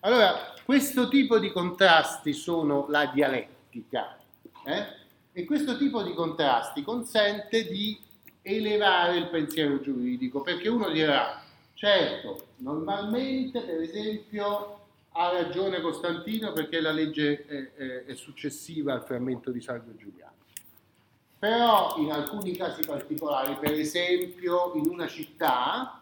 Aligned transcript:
Allora, 0.00 0.54
questo 0.64 1.08
tipo 1.08 1.38
di 1.38 1.52
contrasti 1.52 2.32
sono 2.32 2.86
la 2.88 3.10
dialettica 3.12 4.16
eh? 4.64 4.86
e 5.32 5.44
questo 5.44 5.76
tipo 5.76 6.02
di 6.02 6.14
contrasti 6.14 6.82
consente 6.82 7.66
di 7.66 8.00
elevare 8.40 9.18
il 9.18 9.28
pensiero 9.28 9.78
giuridico, 9.80 10.40
perché 10.40 10.68
uno 10.68 10.88
dirà, 10.88 11.42
certo, 11.74 12.46
normalmente 12.56 13.60
per 13.60 13.82
esempio 13.82 14.78
ha 15.12 15.32
ragione 15.32 15.82
Costantino 15.82 16.52
perché 16.52 16.80
la 16.80 16.92
legge 16.92 17.44
è, 17.44 17.74
è, 17.74 18.04
è 18.06 18.14
successiva 18.14 18.94
al 18.94 19.04
frammento 19.04 19.50
di 19.50 19.60
Salvo 19.60 19.94
Giuliano. 19.96 20.32
Però 21.38 21.96
in 21.98 22.10
alcuni 22.10 22.56
casi 22.56 22.82
particolari, 22.86 23.54
per 23.60 23.72
esempio 23.72 24.72
in 24.76 24.88
una 24.88 25.06
città, 25.08 25.99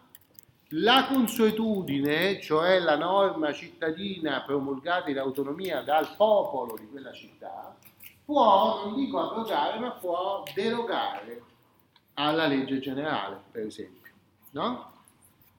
la 0.73 1.07
consuetudine, 1.07 2.39
cioè 2.41 2.79
la 2.79 2.95
norma 2.95 3.51
cittadina 3.53 4.43
promulgata 4.45 5.09
in 5.09 5.17
autonomia 5.17 5.81
dal 5.81 6.15
popolo 6.15 6.75
di 6.77 6.87
quella 6.87 7.11
città, 7.11 7.75
può, 8.23 8.83
non 8.85 8.95
dico 8.95 9.19
abrogare, 9.19 9.79
ma 9.79 9.91
può 9.91 10.43
derogare 10.53 11.41
alla 12.15 12.45
legge 12.45 12.79
generale, 12.79 13.41
per 13.51 13.65
esempio. 13.65 14.11
No? 14.51 14.91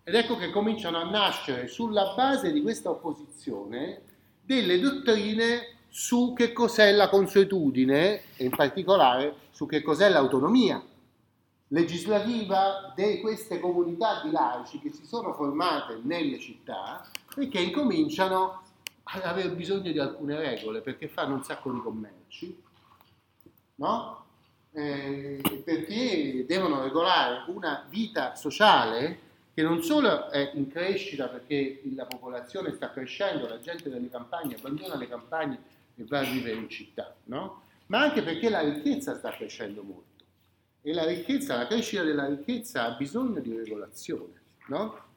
Ed 0.04 0.14
ecco 0.14 0.36
che 0.36 0.50
cominciano 0.50 0.98
a 0.98 1.10
nascere 1.10 1.66
sulla 1.66 2.14
base 2.14 2.52
di 2.52 2.62
questa 2.62 2.90
opposizione 2.90 4.02
delle 4.42 4.78
dottrine 4.78 5.78
su 5.88 6.34
che 6.34 6.52
cos'è 6.52 6.92
la 6.92 7.08
consuetudine 7.08 8.22
e 8.36 8.44
in 8.44 8.50
particolare 8.50 9.34
su 9.50 9.66
che 9.66 9.82
cos'è 9.82 10.08
l'autonomia 10.08 10.80
legislativa 11.72 12.92
di 12.96 13.20
queste 13.20 13.60
comunità 13.60 14.22
di 14.24 14.30
laici 14.30 14.80
che 14.80 14.90
si 14.90 15.04
sono 15.04 15.32
formate 15.34 16.00
nelle 16.02 16.38
città 16.38 17.08
e 17.36 17.48
che 17.48 17.60
incominciano 17.60 18.62
ad 19.04 19.22
avere 19.22 19.50
bisogno 19.50 19.90
di 19.90 19.98
alcune 19.98 20.36
regole 20.36 20.80
perché 20.80 21.08
fanno 21.08 21.34
un 21.34 21.44
sacco 21.44 21.72
di 21.72 21.80
commerci, 21.80 22.62
no? 23.76 24.24
eh, 24.72 25.62
perché 25.64 26.44
devono 26.46 26.82
regolare 26.82 27.44
una 27.52 27.86
vita 27.88 28.34
sociale 28.34 29.28
che 29.52 29.62
non 29.62 29.82
solo 29.82 30.28
è 30.30 30.52
in 30.54 30.68
crescita 30.68 31.26
perché 31.28 31.82
la 31.94 32.06
popolazione 32.06 32.72
sta 32.72 32.90
crescendo, 32.90 33.48
la 33.48 33.60
gente 33.60 33.90
delle 33.90 34.08
campagne 34.08 34.56
abbandona 34.56 34.96
le 34.96 35.08
campagne 35.08 35.58
e 35.96 36.04
va 36.04 36.20
a 36.20 36.24
vivere 36.24 36.56
in 36.56 36.68
città, 36.68 37.14
no? 37.24 37.62
ma 37.86 38.00
anche 38.00 38.22
perché 38.22 38.48
la 38.48 38.60
ricchezza 38.60 39.16
sta 39.16 39.30
crescendo 39.30 39.82
molto 39.82 40.09
e 40.82 40.92
la 40.92 41.04
ricchezza, 41.04 41.56
la 41.56 41.66
crescita 41.66 42.02
della 42.02 42.26
ricchezza 42.26 42.84
ha 42.84 42.96
bisogno 42.96 43.40
di 43.40 43.54
regolazione. 43.54 44.40
No? 44.68 45.08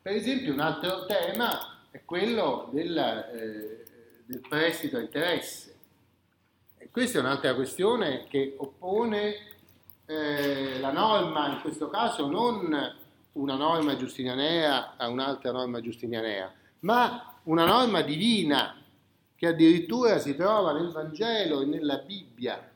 Per 0.00 0.14
esempio 0.14 0.52
un 0.52 0.60
altro 0.60 1.06
tema 1.06 1.84
è 1.90 2.02
quello 2.04 2.68
del, 2.72 2.96
eh, 2.96 3.84
del 4.24 4.40
prestito 4.48 4.96
a 4.96 5.00
interesse. 5.00 5.74
E 6.78 6.88
questa 6.90 7.18
è 7.18 7.20
un'altra 7.20 7.54
questione 7.54 8.24
che 8.28 8.54
oppone 8.56 9.34
eh, 10.06 10.78
la 10.78 10.92
norma, 10.92 11.52
in 11.52 11.60
questo 11.60 11.88
caso 11.88 12.28
non 12.28 13.04
una 13.32 13.54
norma 13.56 13.96
giustinianea 13.96 14.96
a 14.96 15.08
un'altra 15.08 15.52
norma 15.52 15.80
giustinianea, 15.80 16.52
ma 16.80 17.34
una 17.44 17.66
norma 17.66 18.00
divina 18.02 18.82
che 19.34 19.46
addirittura 19.46 20.18
si 20.18 20.34
trova 20.34 20.72
nel 20.72 20.90
Vangelo 20.90 21.60
e 21.60 21.66
nella 21.66 21.98
Bibbia, 21.98 22.70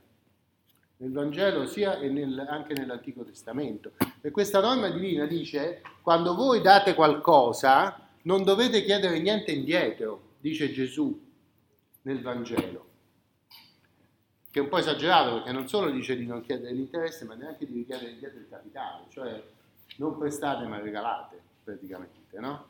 nel 1.01 1.13
Vangelo 1.13 1.67
sia 1.67 1.99
e 1.99 2.09
nel, 2.09 2.39
anche 2.49 2.75
nell'Antico 2.75 3.25
Testamento. 3.25 3.93
E 4.21 4.31
questa 4.31 4.61
norma 4.61 4.91
divina 4.91 5.27
dice, 5.27 5.83
quando 6.03 6.35
voi 6.35 6.61
date 6.61 6.95
qualcosa, 6.95 8.09
non 8.23 8.45
dovete 8.45 8.85
chiedere 8.85 9.19
niente 9.19 9.51
indietro, 9.51 10.35
dice 10.39 10.71
Gesù 10.73 11.29
nel 12.03 12.21
Vangelo. 12.21 12.89
Che 14.51 14.59
è 14.59 14.63
un 14.63 14.69
po' 14.69 14.79
esagerato 14.79 15.35
perché 15.35 15.53
non 15.53 15.69
solo 15.69 15.91
dice 15.91 16.17
di 16.17 16.27
non 16.27 16.43
chiedere 16.43 16.75
l'interesse, 16.75 17.25
ma 17.25 17.35
neanche 17.35 17.67
di 17.67 17.73
richiedere 17.73 18.11
indietro 18.11 18.41
il 18.41 18.49
capitale, 18.49 19.05
cioè 19.09 19.43
non 19.97 20.19
prestate 20.19 20.67
ma 20.67 20.81
regalate 20.81 21.41
praticamente, 21.65 22.39
no? 22.39 22.67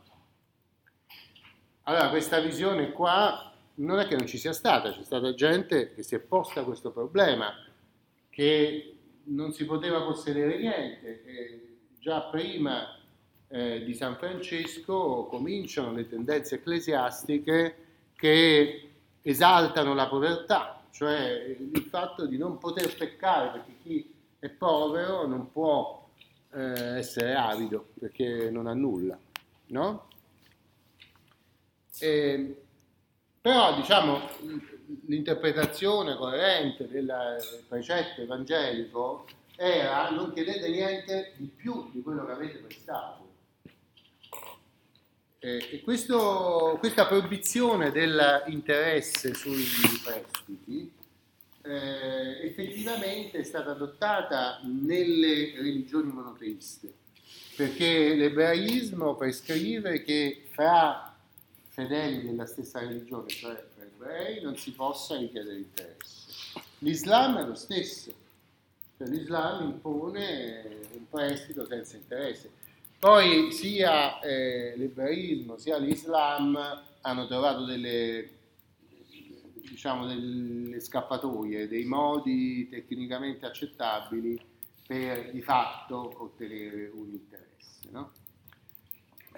Allora 1.84 2.10
questa 2.10 2.38
visione 2.38 2.93
qua 2.93 3.53
non 3.77 3.99
è 3.99 4.06
che 4.06 4.15
non 4.15 4.27
ci 4.27 4.38
sia 4.38 4.53
stata, 4.53 4.93
c'è 4.93 5.03
stata 5.03 5.34
gente 5.34 5.94
che 5.94 6.03
si 6.03 6.15
è 6.15 6.21
posta 6.21 6.62
questo 6.62 6.93
problema, 6.93 7.50
che 8.30 8.94
non 9.24 9.52
si 9.52 9.64
poteva 9.66 10.02
possedere 10.02 10.58
niente. 10.58 11.22
E 11.24 11.76
già 11.98 12.22
prima 12.22 12.98
eh, 13.48 13.84
di 13.84 13.94
San 13.94 14.16
Francesco 14.16 15.26
cominciano 15.28 15.92
le 15.92 16.08
tendenze 16.08 16.56
ecclesiastiche 16.56 17.76
che 18.14 18.91
esaltano 19.22 19.94
la 19.94 20.08
povertà, 20.08 20.82
cioè 20.91 21.56
il 21.58 21.86
fatto 21.88 22.26
di 22.26 22.38
non 22.38 22.58
poter 22.58 22.96
peccare, 22.96 23.50
perché 23.50 23.72
chi 23.82 24.14
è 24.38 24.48
povero 24.48 25.26
non 25.26 25.50
può 25.52 26.08
eh, 26.52 26.98
essere 26.98 27.34
avido 27.34 27.88
perché 27.98 28.50
non 28.50 28.66
ha 28.66 28.74
nulla, 28.74 29.18
no? 29.66 30.08
E, 31.98 32.62
però 33.41 33.74
diciamo 33.76 34.20
l'interpretazione 35.06 36.17
coerente 36.17 36.89
del 36.89 37.12
precetto 37.69 38.23
evangelico 38.23 39.27
era 39.56 40.11
non 40.11 40.33
chiedete 40.33 40.69
niente 40.71 41.33
di 41.37 41.47
più 41.47 41.91
di 41.93 42.03
quello 42.03 42.25
che 42.25 42.33
avete 42.33 42.59
prestato. 42.59 43.28
E 45.39 45.81
questo, 45.83 46.77
questa 46.78 47.06
proibizione 47.06 47.91
dell'interesse 47.91 49.33
sui 49.33 49.65
prestiti 50.05 50.93
eh, 51.62 52.47
effettivamente 52.47 53.39
è 53.39 53.43
stata 53.43 53.71
adottata 53.71 54.61
nelle 54.65 55.53
religioni 55.57 56.11
monoteiste, 56.11 56.93
perché 57.57 58.15
l'ebraismo 58.15 59.15
prescrive 59.15 60.03
che 60.03 60.45
fra 60.51 61.15
fedeli 61.69 62.25
della 62.25 62.47
stessa 62.47 62.81
religione, 62.81 63.28
cioè 63.28 63.62
ebrei, 64.00 64.41
non 64.43 64.56
si 64.56 64.72
possa 64.72 65.16
richiedere 65.16 65.59
interesse. 65.59 66.33
L'Islam 66.78 67.38
è 67.38 67.47
lo 67.47 67.55
stesso, 67.55 68.12
cioè 68.97 69.06
l'Islam 69.09 69.65
impone 69.65 70.78
un 70.93 71.09
prestito 71.09 71.66
senza 71.66 71.97
interesse. 71.97 72.50
Poi 72.99 73.53
sia 73.53 74.21
eh, 74.21 74.75
l'ebraismo 74.77 75.56
sia 75.56 75.78
l'Islam 75.78 76.83
hanno 77.03 77.27
trovato 77.27 77.65
delle, 77.65 78.28
diciamo, 79.55 80.06
delle 80.06 80.81
scappatoie, 80.81 81.69
dei 81.69 81.84
modi 81.84 82.69
tecnicamente 82.69 83.47
accettabili 83.47 84.39
per 84.87 85.31
di 85.31 85.41
fatto 85.41 86.12
ottenere 86.16 86.91
un 86.93 87.10
interesse. 87.10 87.89
No? 87.91 88.12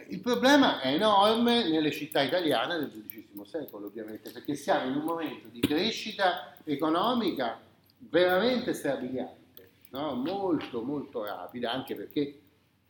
Il 0.08 0.20
problema 0.20 0.80
è 0.80 0.94
enorme 0.94 1.68
nelle 1.68 1.92
città 1.92 2.22
italiane 2.22 2.78
del 2.78 2.90
XII 2.90 3.31
secolo, 3.44 3.86
ovviamente, 3.86 4.30
perché 4.30 4.54
siamo 4.54 4.90
in 4.90 4.96
un 4.96 5.04
momento 5.04 5.48
di 5.48 5.60
crescita 5.60 6.56
economica 6.64 7.60
veramente 7.98 8.74
strabiliante, 8.74 9.70
no? 9.90 10.14
molto, 10.14 10.82
molto 10.82 11.24
rapida, 11.24 11.72
anche 11.72 11.94
perché 11.94 12.40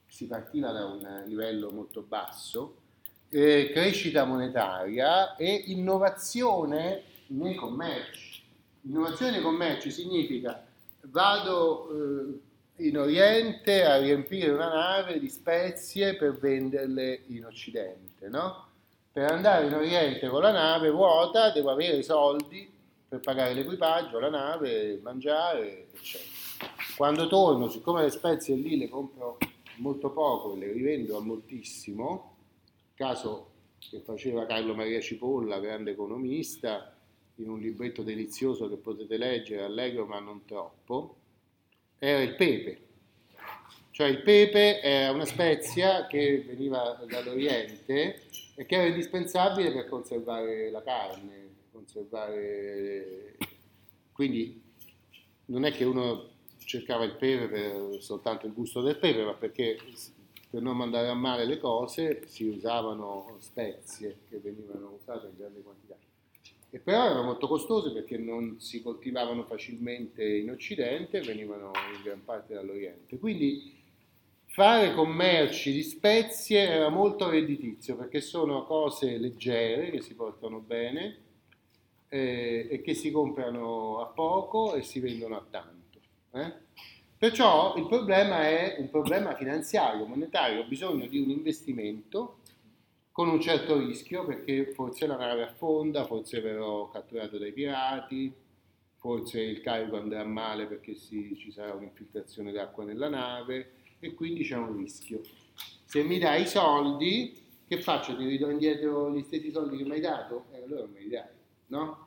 si 0.06 0.26
partiva 0.26 0.72
da 0.72 0.84
un 0.86 1.22
livello 1.26 1.70
molto 1.70 2.02
basso, 2.02 2.76
eh, 3.30 3.70
crescita 3.72 4.24
monetaria 4.24 5.36
e 5.36 5.64
innovazione 5.66 7.02
nei 7.28 7.54
commerci. 7.54 8.42
Innovazione 8.82 9.32
nei 9.32 9.42
commerci 9.42 9.90
significa 9.90 10.64
vado... 11.02 11.90
Eh, 11.90 12.50
in 12.76 12.98
Oriente 12.98 13.84
a 13.84 13.98
riempire 13.98 14.50
una 14.50 14.72
nave 14.72 15.18
di 15.18 15.28
spezie 15.28 16.16
per 16.16 16.36
venderle 16.38 17.22
in 17.26 17.44
Occidente, 17.44 18.28
no? 18.28 18.68
Per 19.12 19.30
andare 19.30 19.66
in 19.66 19.74
Oriente 19.74 20.26
con 20.28 20.40
la 20.40 20.52
nave 20.52 20.88
vuota 20.88 21.50
devo 21.50 21.68
avere 21.68 21.98
i 21.98 22.02
soldi 22.02 22.66
per 23.06 23.20
pagare 23.20 23.52
l'equipaggio, 23.52 24.18
la 24.18 24.30
nave, 24.30 24.98
mangiare, 25.02 25.88
eccetera. 25.92 26.30
Quando 26.96 27.26
torno, 27.26 27.68
siccome 27.68 28.00
le 28.00 28.08
spezie 28.08 28.54
lì 28.54 28.78
le 28.78 28.88
compro 28.88 29.36
molto 29.76 30.12
poco 30.12 30.54
e 30.54 30.60
le 30.60 30.72
rivendo 30.72 31.18
a 31.18 31.20
moltissimo, 31.20 32.36
caso 32.94 33.50
che 33.78 34.00
faceva 34.00 34.46
Carlo 34.46 34.74
Maria 34.74 35.00
Cipolla, 35.02 35.60
grande 35.60 35.90
economista, 35.90 36.96
in 37.34 37.50
un 37.50 37.60
libretto 37.60 38.02
delizioso 38.02 38.66
che 38.70 38.76
potete 38.76 39.18
leggere, 39.18 39.64
allegro 39.64 40.06
ma 40.06 40.20
non 40.20 40.46
troppo, 40.46 41.16
era 41.98 42.22
il 42.22 42.34
pepe. 42.34 42.80
Cioè 43.90 44.06
il 44.06 44.22
pepe 44.22 44.80
era 44.80 45.12
una 45.12 45.26
spezia 45.26 46.06
che 46.06 46.42
veniva 46.46 46.98
dall'Oriente 47.06 48.22
e 48.54 48.66
che 48.66 48.74
era 48.74 48.86
indispensabile 48.86 49.72
per 49.72 49.88
conservare 49.88 50.70
la 50.70 50.82
carne, 50.82 51.50
conservare... 51.70 53.36
Quindi 54.12 54.62
non 55.46 55.64
è 55.64 55.72
che 55.72 55.84
uno 55.84 56.30
cercava 56.58 57.04
il 57.04 57.16
pepe 57.16 57.48
per 57.48 58.02
soltanto 58.02 58.46
il 58.46 58.52
gusto 58.52 58.80
del 58.80 58.98
pepe, 58.98 59.24
ma 59.24 59.34
perché 59.34 59.76
per 60.48 60.60
non 60.60 60.76
mandare 60.76 61.08
a 61.08 61.14
male 61.14 61.46
le 61.46 61.58
cose 61.58 62.26
si 62.26 62.44
usavano 62.44 63.36
spezie 63.38 64.18
che 64.28 64.38
venivano 64.38 64.98
usate 65.00 65.28
in 65.28 65.36
grande 65.36 65.62
quantità. 65.62 65.96
E 66.74 66.78
però 66.78 67.04
erano 67.04 67.22
molto 67.24 67.48
costose 67.48 67.90
perché 67.90 68.16
non 68.16 68.60
si 68.60 68.82
coltivavano 68.82 69.44
facilmente 69.44 70.24
in 70.24 70.50
Occidente 70.50 71.20
venivano 71.20 71.70
in 71.94 72.02
gran 72.02 72.24
parte 72.24 72.54
dall'Oriente. 72.54 73.18
Quindi 73.18 73.81
fare 74.52 74.92
commerci 74.92 75.72
di 75.72 75.82
spezie 75.82 76.68
era 76.68 76.90
molto 76.90 77.30
redditizio 77.30 77.96
perché 77.96 78.20
sono 78.20 78.64
cose 78.64 79.16
leggere 79.16 79.90
che 79.90 80.02
si 80.02 80.14
portano 80.14 80.58
bene 80.58 81.16
eh, 82.08 82.68
e 82.70 82.82
che 82.82 82.92
si 82.92 83.10
comprano 83.10 84.00
a 84.00 84.06
poco 84.08 84.74
e 84.74 84.82
si 84.82 85.00
vendono 85.00 85.36
a 85.36 85.46
tanto. 85.48 86.00
Eh? 86.32 86.52
Perciò 87.16 87.76
il 87.76 87.86
problema 87.86 88.42
è 88.42 88.76
un 88.78 88.90
problema 88.90 89.34
finanziario, 89.34 90.04
monetario, 90.04 90.60
ho 90.60 90.66
bisogno 90.66 91.06
di 91.06 91.18
un 91.18 91.30
investimento 91.30 92.40
con 93.10 93.28
un 93.28 93.40
certo 93.40 93.78
rischio 93.78 94.26
perché 94.26 94.72
forse 94.74 95.06
la 95.06 95.16
nave 95.16 95.44
affonda, 95.44 96.04
forse 96.04 96.42
verrò 96.42 96.90
catturato 96.90 97.38
dai 97.38 97.52
pirati, 97.52 98.30
forse 99.02 99.40
il 99.40 99.60
carico 99.62 99.96
andrà 99.96 100.22
male 100.24 100.66
perché 100.66 100.94
si, 100.94 101.36
ci 101.36 101.50
sarà 101.50 101.74
un'infiltrazione 101.74 102.52
d'acqua 102.52 102.84
nella 102.84 103.08
nave 103.08 103.72
e 103.98 104.14
quindi 104.14 104.44
c'è 104.44 104.56
un 104.56 104.76
rischio. 104.76 105.22
Se 105.84 106.04
mi 106.04 106.20
dai 106.20 106.42
i 106.42 106.46
soldi, 106.46 107.36
che 107.66 107.80
faccio? 107.80 108.16
Ti 108.16 108.24
ridò 108.24 108.48
indietro 108.48 109.12
gli 109.12 109.22
stessi 109.22 109.50
soldi 109.50 109.76
che 109.76 109.82
mi 109.82 109.94
hai 109.94 110.00
dato? 110.00 110.44
E 110.52 110.58
eh, 110.58 110.62
allora 110.62 110.86
me 110.86 111.00
li 111.00 111.08
dai, 111.08 111.24
no? 111.66 112.06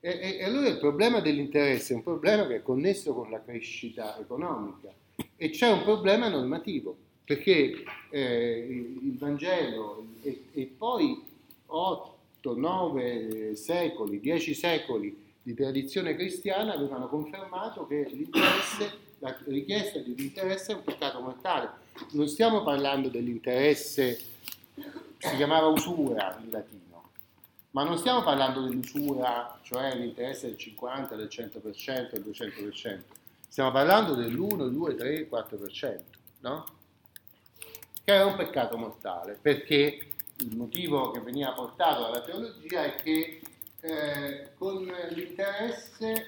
E, 0.00 0.08
e, 0.08 0.36
e, 0.38 0.44
allora 0.44 0.68
il 0.68 0.78
problema 0.78 1.20
dell'interesse 1.20 1.92
è 1.92 1.96
un 1.96 2.02
problema 2.02 2.46
che 2.46 2.56
è 2.56 2.62
connesso 2.62 3.12
con 3.12 3.28
la 3.28 3.42
crescita 3.42 4.18
economica 4.18 4.90
e 5.36 5.50
c'è 5.50 5.70
un 5.70 5.82
problema 5.82 6.28
normativo, 6.28 6.96
perché 7.22 7.84
eh, 8.08 8.98
il 9.02 9.18
Vangelo 9.18 10.06
e, 10.22 10.44
e 10.54 10.72
poi 10.74 11.22
8, 11.66 12.56
9 12.56 13.56
secoli, 13.56 14.20
10 14.20 14.54
secoli 14.54 15.22
di 15.44 15.54
tradizione 15.54 16.16
cristiana 16.16 16.72
avevano 16.72 17.06
confermato 17.08 17.86
che 17.86 18.08
l'interesse, 18.10 18.98
la 19.20 19.36
richiesta 19.44 20.00
di 20.00 20.10
un 20.10 20.18
interesse 20.18 20.72
è 20.72 20.74
un 20.74 20.82
peccato 20.82 21.20
mortale. 21.20 21.70
Non 22.12 22.26
stiamo 22.26 22.64
parlando 22.64 23.08
dell'interesse, 23.08 24.18
si 25.18 25.36
chiamava 25.36 25.68
usura 25.68 26.36
in 26.42 26.50
latino 26.50 26.82
ma 27.74 27.82
non 27.82 27.98
stiamo 27.98 28.22
parlando 28.22 28.60
dell'usura, 28.60 29.58
cioè 29.62 29.96
l'interesse 29.96 30.46
del 30.46 30.56
50, 30.56 31.16
del 31.16 31.28
100%, 31.28 32.10
del 32.12 32.22
200%, 32.24 33.00
stiamo 33.48 33.72
parlando 33.72 34.14
dell'1, 34.14 34.68
2, 34.68 34.94
3, 34.94 35.28
4%, 35.28 36.00
no? 36.40 36.64
Che 38.04 38.12
è 38.12 38.22
un 38.22 38.36
peccato 38.36 38.76
mortale, 38.76 39.36
perché 39.40 39.98
il 40.36 40.56
motivo 40.56 41.10
che 41.10 41.18
veniva 41.18 41.50
portato 41.50 42.02
dalla 42.02 42.20
teologia 42.20 42.84
è 42.84 42.94
che 42.94 43.40
eh, 43.84 44.52
con 44.56 44.82
l'interesse 45.10 46.26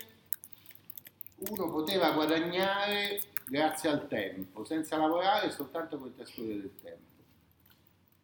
uno 1.37 1.71
poteva 1.71 2.11
guadagnare 2.13 3.21
grazie 3.47 3.89
al 3.89 4.07
tempo, 4.09 4.65
senza 4.65 4.99
lavorare 4.99 5.51
soltanto 5.51 5.97
il 6.05 6.15
trascorrere 6.15 6.61
del 6.61 6.75
tempo. 6.83 7.05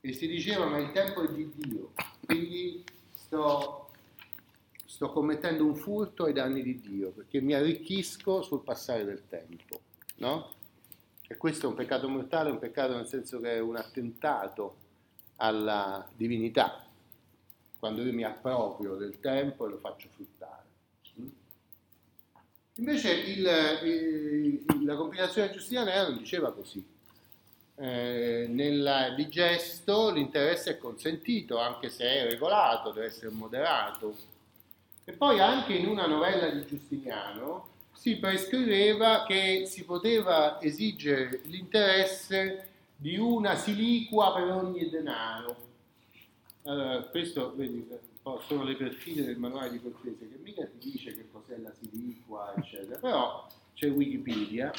E 0.01 0.13
si 0.13 0.27
diceva 0.27 0.67
ma 0.67 0.79
il 0.79 0.93
tempo 0.93 1.23
è 1.23 1.33
di 1.33 1.51
Dio, 1.55 1.93
quindi 2.27 2.85
sto, 3.15 3.91
sto 4.85 5.11
commettendo 5.13 5.65
un 5.65 5.77
furto 5.77 6.25
ai 6.25 6.35
danni 6.35 6.63
di 6.63 6.81
Dio, 6.81 7.11
perché 7.11 7.41
mi 7.41 7.55
arricchisco 7.55 8.43
sul 8.43 8.63
passare 8.63 9.05
del 9.05 9.23
tempo, 9.29 9.81
no? 10.17 10.51
E 11.27 11.37
questo 11.39 11.67
è 11.67 11.69
un 11.71 11.75
peccato 11.75 12.07
mortale, 12.07 12.51
un 12.51 12.59
peccato 12.59 12.95
nel 12.95 13.07
senso 13.07 13.41
che 13.41 13.53
è 13.53 13.61
un 13.61 13.77
attentato 13.77 14.77
alla 15.37 16.07
divinità, 16.15 16.85
quando 17.83 18.01
io 18.05 18.13
mi 18.13 18.23
approprio 18.23 18.95
del 18.95 19.19
tempo 19.19 19.67
e 19.67 19.71
lo 19.71 19.79
faccio 19.79 20.07
fruttare. 20.15 20.63
Invece 22.77 23.11
il, 23.11 23.45
il, 23.83 24.85
la 24.85 24.95
compilazione 24.95 25.51
giustiniana 25.51 26.07
non 26.07 26.17
diceva 26.17 26.53
così, 26.53 26.87
eh, 27.75 28.47
nel 28.49 29.15
digesto 29.17 30.11
l'interesse 30.13 30.71
è 30.71 30.79
consentito, 30.79 31.59
anche 31.59 31.91
se 31.91 32.05
è 32.05 32.31
regolato, 32.31 32.93
deve 32.93 33.07
essere 33.07 33.31
moderato. 33.31 34.15
E 35.05 35.11
poi 35.11 35.41
anche 35.41 35.73
in 35.73 35.89
una 35.89 36.07
novella 36.07 36.51
di 36.51 36.65
Giustiniano 36.65 37.67
si 37.93 38.17
prescriveva 38.19 39.25
che 39.27 39.65
si 39.67 39.83
poteva 39.85 40.61
esigere 40.61 41.41
l'interesse 41.47 42.69
di 42.95 43.19
una 43.19 43.57
siliqua 43.57 44.33
per 44.35 44.53
ogni 44.53 44.89
denaro. 44.89 45.71
Allora, 46.65 47.03
questo 47.03 47.55
vedi, 47.57 47.89
sono 48.47 48.63
le 48.63 48.77
perfide 48.77 49.25
del 49.25 49.39
manuale 49.39 49.71
di 49.71 49.81
Cortese 49.81 50.29
che 50.29 50.39
mica 50.43 50.65
ti 50.65 50.91
dice 50.91 51.13
che 51.13 51.27
cos'è 51.31 51.59
la 51.59 51.73
siliqua, 51.73 52.55
eccetera, 52.57 52.99
però 52.99 53.47
c'è 53.75 53.91
Wikipedia 53.91 54.73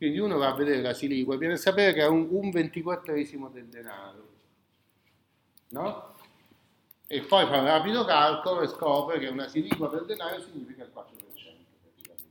quindi 0.00 0.18
uno 0.18 0.38
va 0.38 0.48
a 0.48 0.54
vedere 0.54 0.80
la 0.80 0.94
siliqua 0.94 1.34
e 1.34 1.36
viene 1.36 1.52
a 1.52 1.58
sapere 1.58 1.92
che 1.92 2.00
è 2.00 2.06
un, 2.06 2.26
un 2.30 2.48
ventiquattresimo 2.48 3.50
del 3.50 3.66
denaro. 3.66 4.28
No? 5.72 6.14
E 7.06 7.20
poi 7.20 7.44
fa 7.44 7.58
un 7.58 7.66
rapido 7.66 8.06
calcolo 8.06 8.62
e 8.62 8.68
scopre 8.68 9.18
che 9.18 9.26
una 9.26 9.46
siliqua 9.46 9.90
per 9.90 10.06
denaro 10.06 10.40
significa 10.40 10.84
il 10.84 10.90
4% 10.90 11.02
praticamente. 11.82 12.24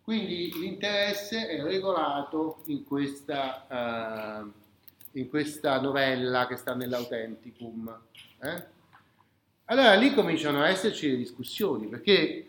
Quindi 0.00 0.50
l'interesse 0.58 1.48
è 1.48 1.62
regolato 1.62 2.62
in 2.68 2.82
questa, 2.86 3.66
uh, 4.42 4.50
in 5.20 5.28
questa 5.28 5.80
novella 5.80 6.46
che 6.46 6.56
sta 6.56 6.74
nell'Autenticum. 6.74 8.00
Eh? 8.40 8.66
Allora 9.66 9.94
lì 9.94 10.14
cominciano 10.14 10.62
a 10.62 10.68
esserci 10.68 11.10
le 11.10 11.16
discussioni 11.16 11.86
perché 11.86 12.46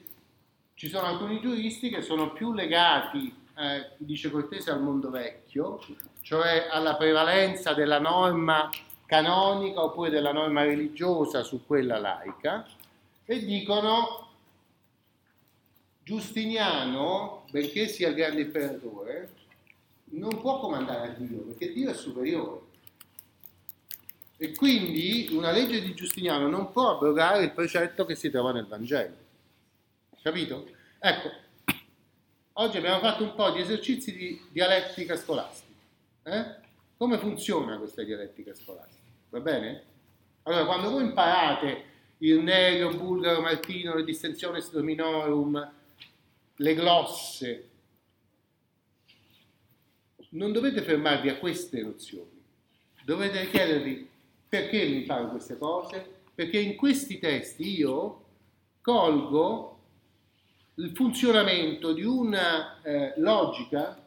ci 0.76 0.88
sono 0.88 1.08
alcuni 1.08 1.42
giuristi 1.42 1.90
che 1.90 2.02
sono 2.02 2.32
più 2.32 2.54
legati 2.54 3.40
eh, 3.60 3.92
dice 3.98 4.32
Cortese, 4.32 4.72
al 4.72 4.82
mondo 4.82 5.10
vecchio, 5.10 5.82
cioè 6.22 6.70
alla 6.72 6.96
prevalenza 6.96 7.74
della 7.74 8.00
norma 8.00 8.70
canonica 9.06 9.84
oppure 9.84 10.10
della 10.10 10.32
norma 10.32 10.64
religiosa 10.64 11.44
su 11.44 11.66
quella 11.66 12.00
laica, 12.00 12.66
e 13.26 13.44
dicono 13.44 14.28
Giustiniano, 16.04 17.44
benché 17.52 17.88
sia 17.90 18.08
il 18.08 18.16
grande 18.16 18.42
imperatore, 18.42 19.30
non 20.12 20.40
può 20.40 20.60
comandare 20.60 21.08
a 21.08 21.12
Dio, 21.12 21.40
perché 21.42 21.72
Dio 21.72 21.92
è 21.92 21.94
superiore. 21.94 22.68
E 24.38 24.56
quindi 24.56 25.30
una 25.32 25.52
legge 25.52 25.82
di 25.82 25.94
Giustiniano 25.94 26.48
non 26.48 26.72
può 26.72 26.96
abrogare 26.96 27.44
il 27.44 27.52
precetto 27.52 28.06
che 28.06 28.16
si 28.16 28.30
trova 28.30 28.52
nel 28.52 28.68
Vangelo. 28.68 29.16
Capito? 30.22 30.68
Ecco, 31.00 31.30
Oggi 32.60 32.76
abbiamo 32.76 33.00
fatto 33.00 33.24
un 33.24 33.36
po' 33.36 33.52
di 33.52 33.62
esercizi 33.62 34.14
di 34.14 34.38
dialettica 34.52 35.16
scolastica. 35.16 35.72
Eh? 36.24 36.56
Come 36.98 37.18
funziona 37.18 37.78
questa 37.78 38.04
dialettica 38.04 38.54
scolastica? 38.54 39.02
Va 39.30 39.40
bene? 39.40 39.84
Allora, 40.44 40.66
quando 40.66 40.90
voi 40.90 41.04
imparate 41.04 41.84
il 42.18 42.40
negro, 42.40 42.94
bulgaro, 42.96 43.40
martino, 43.40 43.96
le 43.96 44.04
distensioni 44.04 44.60
strominorum, 44.60 45.72
le 46.58 46.74
glosse, 46.74 47.69
non 50.30 50.52
dovete 50.52 50.82
fermarvi 50.82 51.30
a 51.30 51.38
queste 51.38 51.82
nozioni. 51.82 52.38
Dovete 53.04 53.50
chiedervi 53.50 54.08
perché 54.48 54.86
mi 54.86 54.98
imparo 54.98 55.30
queste 55.30 55.58
cose? 55.58 56.18
Perché 56.34 56.60
in 56.60 56.76
questi 56.76 57.20
testi 57.20 57.80
io 57.80 58.26
colgo 58.82 59.78
il 60.76 60.92
funzionamento 60.96 61.94
di 61.94 62.04
una 62.04 62.82
eh, 62.82 63.14
logica 63.18 64.02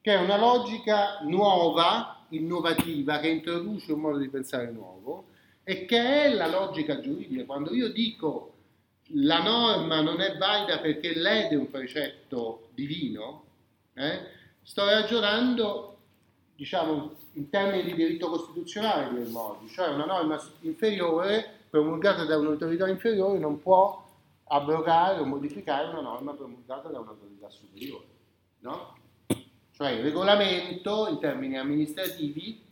che 0.00 0.12
è 0.12 0.20
una 0.20 0.36
logica 0.36 1.20
nuova, 1.22 2.26
innovativa, 2.28 3.18
che 3.20 3.28
introduce 3.28 3.92
un 3.92 4.00
modo 4.00 4.18
di 4.18 4.28
pensare 4.28 4.70
nuovo 4.70 5.28
e 5.64 5.86
che 5.86 6.24
è 6.24 6.34
la 6.34 6.46
logica 6.46 7.00
giuridica. 7.00 7.44
Quando 7.44 7.74
io 7.74 7.90
dico 7.90 8.52
la 9.08 9.42
norma 9.42 10.00
non 10.02 10.20
è 10.20 10.36
valida 10.36 10.78
perché 10.78 11.14
lede 11.14 11.56
un 11.56 11.70
precetto 11.70 12.68
divino, 12.74 13.44
eh, 13.94 14.33
sto 14.64 14.84
ragionando, 14.86 15.98
diciamo, 16.56 17.12
in 17.34 17.50
termini 17.50 17.84
di 17.84 17.94
diritto 17.94 18.28
costituzionale 18.30 19.22
di 19.22 19.30
modi, 19.30 19.68
cioè 19.68 19.88
una 19.88 20.06
norma 20.06 20.40
inferiore 20.60 21.60
promulgata 21.68 22.24
da 22.24 22.38
un'autorità 22.38 22.88
inferiore 22.88 23.38
non 23.38 23.60
può 23.60 24.02
abrogare 24.44 25.20
o 25.20 25.24
modificare 25.24 25.88
una 25.88 26.00
norma 26.00 26.32
promulgata 26.32 26.88
da 26.88 27.00
un'autorità 27.00 27.48
superiore. 27.50 28.06
No? 28.60 28.96
Cioè 29.72 29.90
il 29.90 30.02
regolamento 30.02 31.08
in 31.08 31.18
termini 31.18 31.58
amministrativi 31.58 32.62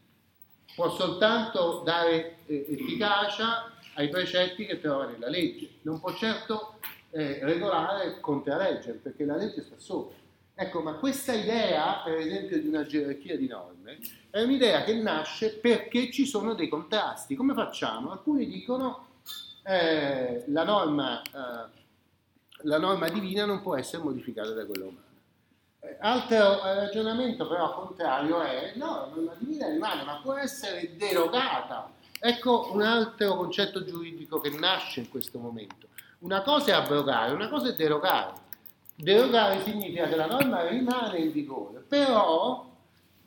può 0.75 0.89
soltanto 0.91 1.83
dare 1.85 2.39
eh, 2.47 2.67
efficacia 2.69 3.73
ai 3.95 4.09
precetti 4.09 4.65
che 4.65 4.81
trova 4.81 5.07
nella 5.07 5.29
legge, 5.29 5.69
non 5.83 6.01
può 6.01 6.15
certo 6.15 6.79
eh, 7.11 7.41
regolare 7.43 8.05
e 8.05 8.21
contraleggere 8.21 8.99
perché 8.99 9.25
la 9.25 9.37
legge 9.37 9.63
sta 9.63 9.75
sopra. 9.77 10.17
Ecco, 10.62 10.81
ma 10.81 10.92
questa 10.92 11.33
idea, 11.33 12.02
per 12.04 12.19
esempio, 12.19 12.61
di 12.61 12.69
una 12.69 12.87
gerarchia 12.87 13.37
di 13.37 13.49
norme, 13.49 13.99
è 14.31 14.42
un'idea 14.42 14.85
che 14.85 14.95
nasce 14.95 15.57
perché 15.57 16.12
ci 16.12 16.25
sono 16.25 16.54
dei 16.54 16.69
contrasti. 16.69 17.35
Come 17.35 17.52
facciamo? 17.52 18.12
Alcuni 18.12 18.47
dicono 18.47 19.09
eh, 19.64 20.45
la, 20.47 20.62
norma, 20.62 21.21
eh, 21.21 21.69
la 22.59 22.78
norma 22.78 23.09
divina 23.09 23.45
non 23.45 23.61
può 23.61 23.76
essere 23.76 24.04
modificata 24.04 24.50
da 24.50 24.64
quella 24.64 24.85
umana. 24.85 25.11
Eh, 25.81 25.97
altro 25.99 26.62
ragionamento 26.62 27.49
però 27.49 27.75
contrario 27.75 28.40
è 28.42 28.75
no, 28.76 28.87
la 28.87 29.11
norma 29.12 29.35
divina 29.38 29.69
rimane, 29.69 30.04
ma 30.04 30.21
può 30.23 30.35
essere 30.35 30.95
derogata. 30.97 31.90
Ecco 32.21 32.71
un 32.73 32.83
altro 32.83 33.35
concetto 33.35 33.85
giuridico 33.85 34.38
che 34.38 34.50
nasce 34.50 35.00
in 35.00 35.09
questo 35.09 35.40
momento. 35.40 35.88
Una 36.21 36.42
cosa 36.42 36.71
è 36.71 36.75
abrogare, 36.75 37.33
una 37.33 37.49
cosa 37.49 37.71
è 37.71 37.75
derogare. 37.75 38.50
Derogare 38.95 39.63
significa 39.65 40.09
che 40.09 40.17
la 40.17 40.27
norma 40.27 40.67
rimane 40.69 41.19
in 41.19 41.33
vigore, 41.33 41.81
però 41.81 42.71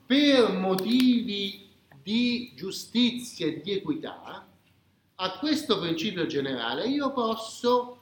per 0.06 0.52
motivi 0.52 1.68
di 2.02 2.52
giustizia 2.56 3.48
e 3.48 3.62
di 3.62 3.74
equità, 3.74 4.46
a 5.16 5.38
questo 5.40 5.80
principio 5.80 6.26
generale 6.28 6.88
io 6.88 7.12
posso 7.12 8.02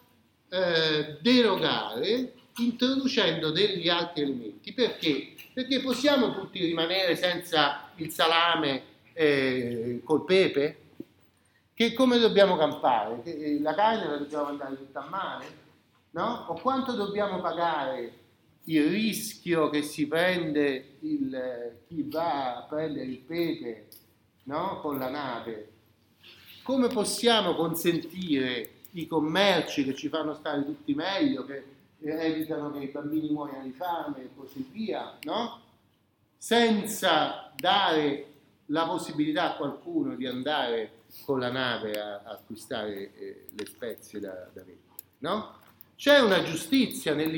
eh, 0.49 1.17
derogare 1.21 2.33
introducendo 2.57 3.51
degli 3.51 3.87
altri 3.87 4.23
elementi. 4.23 4.73
Perché? 4.73 5.33
Perché 5.53 5.79
possiamo 5.79 6.33
tutti 6.33 6.63
rimanere 6.63 7.15
senza 7.15 7.89
il 7.95 8.11
salame 8.11 8.83
eh, 9.13 10.01
col 10.03 10.25
pepe? 10.25 10.77
Che 11.73 11.93
come 11.93 12.19
dobbiamo 12.19 12.55
campare? 12.57 13.23
Eh, 13.23 13.59
la 13.61 13.73
carne 13.73 14.07
la 14.07 14.17
dobbiamo 14.17 14.43
mandare 14.45 14.75
tutta 14.75 15.05
a 15.05 15.09
mare? 15.09 15.62
No? 16.13 16.45
O 16.49 16.53
quanto 16.55 16.93
dobbiamo 16.93 17.39
pagare 17.39 18.21
il 18.65 18.89
rischio 18.89 19.69
che 19.69 19.81
si 19.81 20.07
prende 20.07 20.97
il, 21.01 21.79
chi 21.87 22.07
va 22.09 22.57
a 22.57 22.61
prendere 22.63 23.05
il 23.05 23.19
pepe 23.19 23.87
no? 24.43 24.79
con 24.81 24.97
la 24.97 25.09
nave? 25.09 25.71
Come 26.63 26.87
possiamo 26.87 27.55
consentire 27.55 28.69
i 28.91 29.07
commerci 29.07 29.83
che 29.83 29.95
ci 29.95 30.07
fanno 30.07 30.33
stare 30.33 30.63
tutti 30.63 30.93
meglio, 30.93 31.45
che 31.45 31.63
evitano 31.99 32.71
che 32.71 32.79
i 32.79 32.87
bambini 32.87 33.29
muoiano 33.29 33.63
di 33.63 33.71
fame 33.71 34.23
e 34.23 34.29
così 34.35 34.67
via, 34.71 35.17
no? 35.23 35.61
senza 36.37 37.51
dare 37.55 38.27
la 38.67 38.85
possibilità 38.85 39.53
a 39.53 39.55
qualcuno 39.55 40.15
di 40.15 40.25
andare 40.25 41.01
con 41.25 41.39
la 41.39 41.51
nave 41.51 41.99
a, 41.99 42.21
acquistare 42.25 43.13
eh, 43.15 43.47
le 43.55 43.65
spezie 43.65 44.19
da, 44.19 44.31
da 44.53 44.63
vendere. 44.63 44.81
No? 45.19 45.61
C'è 45.95 46.19
una 46.19 46.43
giustizia 46.43 47.13
nel 47.13 47.31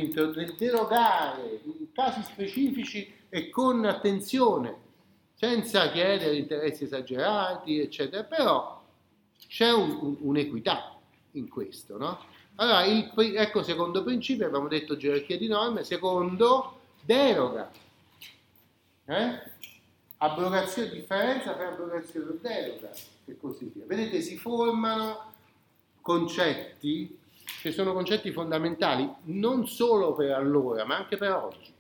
derogare 0.58 1.62
in 1.64 1.92
casi 1.92 2.24
specifici 2.24 3.14
e 3.30 3.50
con 3.50 3.86
attenzione, 3.86 4.76
senza 5.36 5.92
chiedere 5.92 6.38
interessi 6.38 6.86
esagerati, 6.86 7.80
eccetera, 7.80 8.24
però 8.24 8.82
c'è 9.48 9.72
un, 9.72 9.98
un, 10.02 10.18
un'equità 10.20 10.98
in 11.32 11.50
questo, 11.50 11.98
no? 11.98 12.20
Allora, 12.56 12.86
il, 12.86 13.12
ecco 13.36 13.62
secondo 13.62 14.04
principio, 14.04 14.46
abbiamo 14.46 14.70
detto 14.70 14.96
gerarchia 14.96 15.38
di 15.38 15.48
norme, 15.48 15.84
secondo 15.84 16.80
deroga, 17.02 17.70
eh? 19.06 19.54
abrogazione, 20.18 20.90
differenza 20.90 21.54
tra 21.54 21.68
abrogazione 21.68 22.32
e 22.32 22.38
deroga 22.42 22.92
e 23.26 23.38
così 23.38 23.72
via. 23.74 23.86
Vedete, 23.86 24.22
si 24.22 24.38
formano 24.38 25.34
concetti 26.02 27.18
che 27.66 27.72
sono 27.72 27.94
concetti 27.94 28.32
fondamentali 28.32 29.12
non 29.24 29.68
solo 29.68 30.14
per 30.14 30.34
allora, 30.34 30.86
ma 30.86 30.98
anche 30.98 31.18
per 31.18 31.32
oggi. 31.32 31.74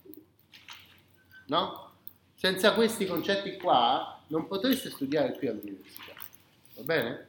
No? 1.45 1.91
Senza 2.33 2.73
questi 2.73 3.05
concetti 3.05 3.55
qua 3.57 4.19
non 4.29 4.47
potreste 4.47 4.89
studiare 4.89 5.37
qui 5.37 5.45
all'università. 5.45 6.13
Va 6.73 6.81
bene? 6.81 7.27